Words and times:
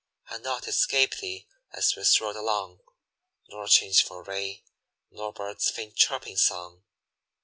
And 0.29 0.43
naught 0.43 0.67
escaped 0.67 1.19
thee 1.19 1.45
as 1.73 1.95
we 1.95 2.03
strolled 2.05 2.35
along, 2.35 2.79
Nor 3.49 3.67
changeful 3.67 4.23
ray, 4.23 4.63
nor 5.11 5.31
bird's 5.31 5.69
faint 5.69 5.95
chirping 5.95 6.37
song. 6.37 6.81